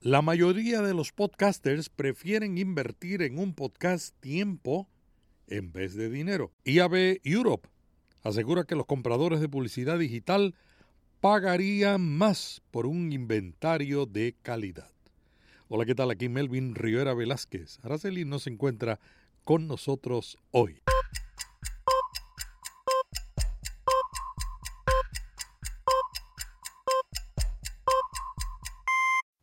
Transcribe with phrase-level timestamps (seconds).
[0.00, 4.88] La mayoría de los podcasters prefieren invertir en un podcast tiempo
[5.48, 6.52] en vez de dinero.
[6.62, 7.68] IAB Europe
[8.22, 10.54] asegura que los compradores de publicidad digital
[11.20, 14.92] pagarían más por un inventario de calidad.
[15.66, 16.12] Hola, ¿qué tal?
[16.12, 17.80] Aquí Melvin Rivera Velázquez.
[17.82, 19.00] Araceli nos encuentra
[19.42, 20.80] con nosotros hoy.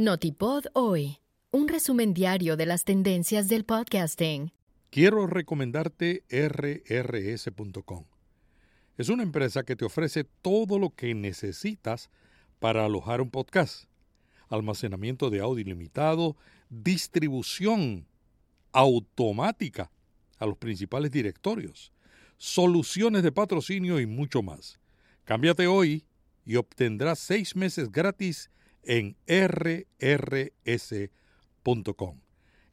[0.00, 1.18] Notipod hoy,
[1.50, 4.50] un resumen diario de las tendencias del podcasting.
[4.88, 8.06] Quiero recomendarte rrs.com.
[8.96, 12.08] Es una empresa que te ofrece todo lo que necesitas
[12.60, 13.90] para alojar un podcast.
[14.48, 16.34] Almacenamiento de audio ilimitado,
[16.70, 18.06] distribución
[18.72, 19.90] automática
[20.38, 21.92] a los principales directorios,
[22.38, 24.80] soluciones de patrocinio y mucho más.
[25.24, 26.06] Cámbiate hoy
[26.46, 28.50] y obtendrás seis meses gratis
[28.82, 30.60] en rrs.com.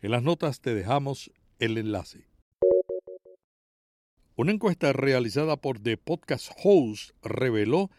[0.00, 2.28] En las notas te dejamos el enlace.
[4.36, 7.90] Una encuesta realizada por The Podcast Host reveló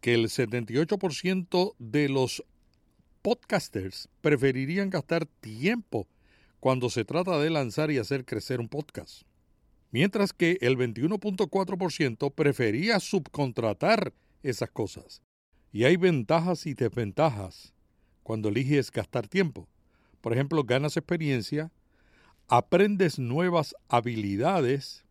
[0.00, 2.42] que el 78% de los
[3.20, 6.08] podcasters preferirían gastar tiempo
[6.60, 9.22] cuando se trata de lanzar y hacer crecer un podcast,
[9.90, 15.22] mientras que el 21.4% prefería subcontratar esas cosas.
[15.74, 17.74] Y hay ventajas y desventajas
[18.22, 19.66] cuando eliges gastar tiempo.
[20.20, 21.72] Por ejemplo, ganas experiencia,
[22.46, 25.04] aprendes nuevas habilidades,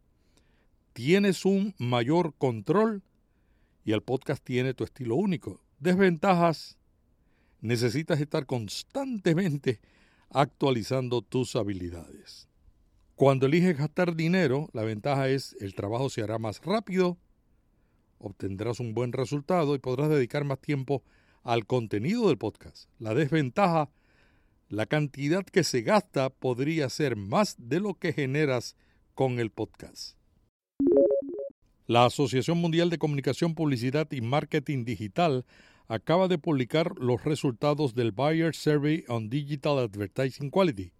[0.93, 3.03] tienes un mayor control
[3.83, 5.61] y el podcast tiene tu estilo único.
[5.79, 6.77] Desventajas,
[7.59, 9.81] necesitas estar constantemente
[10.29, 12.47] actualizando tus habilidades.
[13.15, 17.17] Cuando eliges gastar dinero, la ventaja es el trabajo se hará más rápido,
[18.23, 21.03] obtendrás un buen resultado y podrás dedicar más tiempo
[21.43, 22.89] al contenido del podcast.
[22.99, 23.89] La desventaja,
[24.69, 28.75] la cantidad que se gasta podría ser más de lo que generas
[29.13, 30.17] con el podcast.
[31.85, 35.45] La Asociación Mundial de Comunicación, Publicidad y Marketing Digital
[35.87, 40.93] acaba de publicar los resultados del Buyer Survey on Digital Advertising Quality.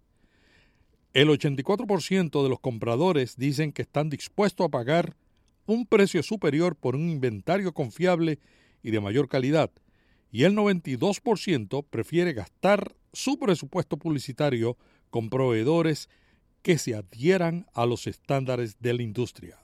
[1.14, 5.16] El 84% de los compradores dicen que están dispuestos a pagar
[5.66, 8.38] un precio superior por un inventario confiable
[8.82, 9.70] y de mayor calidad,
[10.30, 14.76] y el 92% prefiere gastar su presupuesto publicitario
[15.10, 16.08] con proveedores
[16.62, 19.58] que se adhieran a los estándares de la industria.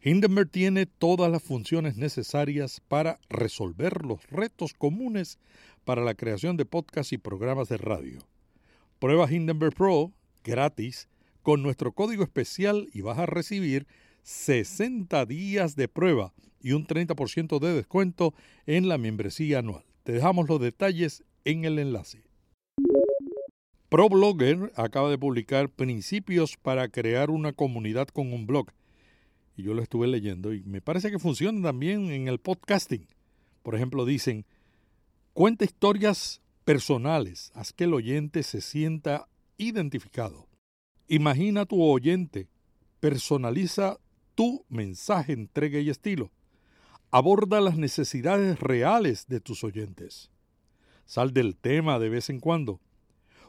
[0.00, 5.38] Hindenburg tiene todas las funciones necesarias para resolver los retos comunes
[5.84, 8.20] para la creación de podcasts y programas de radio.
[9.00, 10.12] Prueba Hindenburg Pro
[10.44, 11.08] gratis
[11.42, 13.86] con nuestro código especial y vas a recibir
[14.28, 18.34] 60 días de prueba y un 30% de descuento
[18.66, 19.86] en la membresía anual.
[20.02, 22.24] Te dejamos los detalles en el enlace.
[23.88, 28.66] ProBlogger acaba de publicar Principios para crear una comunidad con un blog.
[29.56, 33.06] Y yo lo estuve leyendo y me parece que funciona también en el podcasting.
[33.62, 34.44] Por ejemplo, dicen,
[35.32, 40.48] cuenta historias personales, haz que el oyente se sienta identificado.
[41.08, 42.46] Imagina a tu oyente,
[43.00, 43.98] personaliza
[44.38, 46.30] tu mensaje, entrega y estilo.
[47.10, 50.30] Aborda las necesidades reales de tus oyentes.
[51.06, 52.78] Sal del tema de vez en cuando.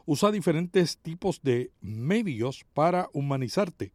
[0.04, 3.92] Usa diferentes tipos de medios para humanizarte.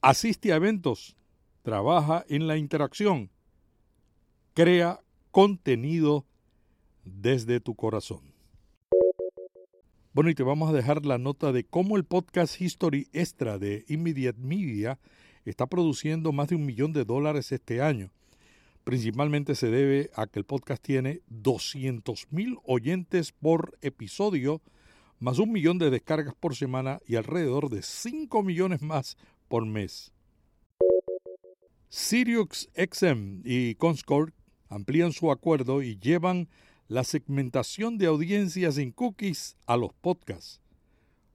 [0.00, 1.16] Asiste a eventos.
[1.62, 3.30] Trabaja en la interacción.
[4.54, 4.98] Crea
[5.30, 6.26] contenido
[7.04, 8.34] desde tu corazón.
[10.12, 13.84] Bueno, y te vamos a dejar la nota de cómo el podcast History Extra de
[13.86, 14.98] Immediate Media
[15.50, 18.10] está produciendo más de un millón de dólares este año.
[18.84, 24.60] Principalmente se debe a que el podcast tiene 200 mil oyentes por episodio,
[25.20, 29.16] más un millón de descargas por semana y alrededor de 5 millones más
[29.48, 30.12] por mes.
[31.88, 34.32] Sirius XM y Conscord
[34.68, 36.48] amplían su acuerdo y llevan
[36.88, 40.60] la segmentación de audiencias sin cookies a los podcasts.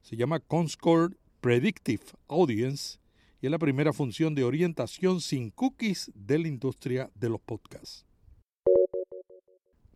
[0.01, 2.99] Se llama Conscord Predictive Audience
[3.41, 8.05] y es la primera función de orientación sin cookies de la industria de los podcasts.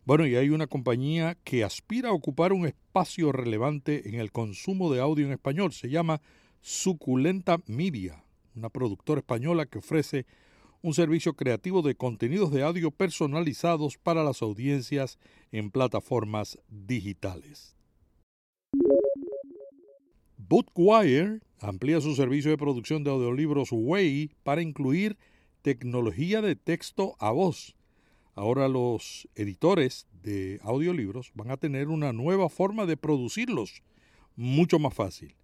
[0.06, 4.92] Bueno, y hay una compañía que aspira a ocupar un espacio relevante en el consumo
[4.92, 5.72] de audio en español.
[5.72, 6.20] Se llama
[6.60, 8.22] Suculenta Media,
[8.54, 10.26] una productora española que ofrece
[10.82, 15.18] un servicio creativo de contenidos de audio personalizados para las audiencias
[15.52, 17.74] en plataformas digitales.
[20.36, 25.16] Bootwire amplía su servicio de producción de audiolibros Way para incluir
[25.62, 27.74] tecnología de texto a voz,
[28.34, 33.82] Ahora los editores de audiolibros van a tener una nueva forma de producirlos,
[34.34, 35.36] mucho más fácil.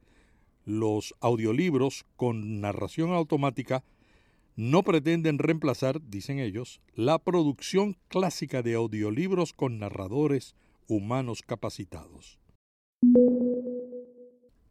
[0.64, 3.84] Los audiolibros con narración automática
[4.56, 10.56] no pretenden reemplazar, dicen ellos, la producción clásica de audiolibros con narradores
[10.88, 12.40] humanos capacitados.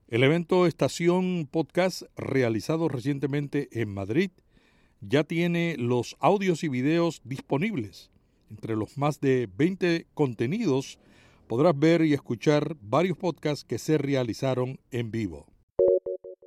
[0.09, 4.31] El evento Estación Podcast, realizado recientemente en Madrid,
[5.01, 8.09] ya tiene los audios y videos disponibles.
[8.49, 10.97] Entre los más de 20 contenidos
[11.45, 15.45] podrás ver y escuchar varios podcasts que se realizaron en vivo.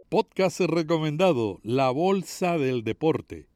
[0.08, 3.46] Podcast recomendado, La Bolsa del Deporte.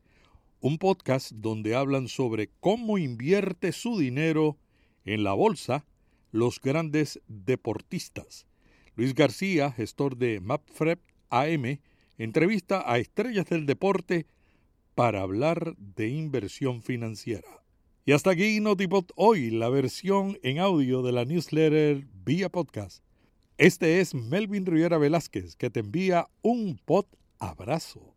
[0.61, 4.56] Un podcast donde hablan sobre cómo invierte su dinero
[5.05, 5.85] en la bolsa
[6.31, 8.47] los grandes deportistas.
[8.96, 10.98] Luis García, gestor de MapFrep
[11.28, 11.81] AM,
[12.16, 14.26] entrevista a estrellas del deporte
[14.94, 17.62] para hablar de inversión financiera.
[18.06, 23.04] Y hasta aquí Notipod hoy, la versión en audio de la newsletter vía podcast.
[23.58, 27.04] Este es Melvin Rivera Velázquez que te envía un pod
[27.38, 28.16] abrazo.